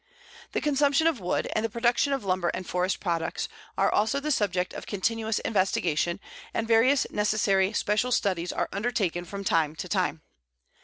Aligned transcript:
The 0.53 0.61
consumption 0.61 1.05
of 1.05 1.19
wood, 1.19 1.47
and 1.55 1.63
the 1.63 1.69
production 1.69 2.11
of 2.11 2.25
lumber 2.25 2.47
and 2.55 2.67
forest 2.67 2.99
products, 2.99 3.47
are 3.77 3.91
also 3.91 4.19
the 4.19 4.31
subject 4.31 4.73
of 4.73 4.87
continuous 4.87 5.37
investigation, 5.37 6.19
and 6.55 6.67
various 6.67 7.05
necessary 7.11 7.71
special 7.73 8.11
studies 8.11 8.51
are 8.51 8.67
undertaken 8.73 9.25
from 9.25 9.43
time 9.43 9.75
to 9.75 9.87
time. 9.87 10.23